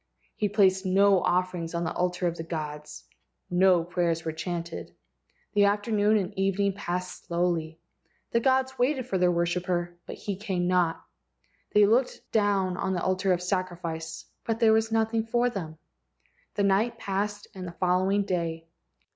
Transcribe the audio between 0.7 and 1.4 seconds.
no